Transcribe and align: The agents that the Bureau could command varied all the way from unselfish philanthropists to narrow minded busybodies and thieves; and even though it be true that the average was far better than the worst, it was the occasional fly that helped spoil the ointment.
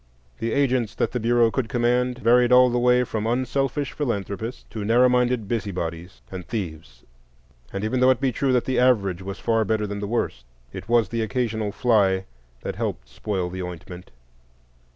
The 0.39 0.51
agents 0.51 0.95
that 0.95 1.11
the 1.11 1.19
Bureau 1.19 1.51
could 1.51 1.69
command 1.69 2.17
varied 2.17 2.51
all 2.51 2.71
the 2.71 2.79
way 2.79 3.03
from 3.03 3.27
unselfish 3.27 3.91
philanthropists 3.91 4.63
to 4.71 4.83
narrow 4.83 5.07
minded 5.07 5.47
busybodies 5.47 6.23
and 6.31 6.43
thieves; 6.43 7.03
and 7.71 7.83
even 7.83 7.99
though 7.99 8.09
it 8.09 8.19
be 8.19 8.31
true 8.31 8.51
that 8.51 8.65
the 8.65 8.79
average 8.79 9.21
was 9.21 9.37
far 9.37 9.63
better 9.63 9.85
than 9.85 9.99
the 9.99 10.07
worst, 10.07 10.43
it 10.73 10.89
was 10.89 11.09
the 11.09 11.21
occasional 11.21 11.71
fly 11.71 12.25
that 12.61 12.77
helped 12.77 13.09
spoil 13.09 13.47
the 13.51 13.61
ointment. 13.61 14.09